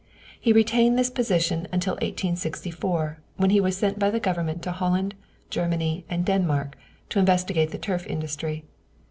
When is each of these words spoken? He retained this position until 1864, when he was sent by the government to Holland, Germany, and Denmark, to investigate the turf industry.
He 0.39 0.51
retained 0.51 0.97
this 0.97 1.11
position 1.11 1.67
until 1.71 1.93
1864, 1.97 3.19
when 3.37 3.51
he 3.51 3.61
was 3.61 3.77
sent 3.77 3.99
by 3.99 4.09
the 4.09 4.19
government 4.19 4.63
to 4.63 4.71
Holland, 4.71 5.13
Germany, 5.51 6.05
and 6.09 6.25
Denmark, 6.25 6.75
to 7.09 7.19
investigate 7.19 7.69
the 7.69 7.77
turf 7.77 8.07
industry. 8.07 8.63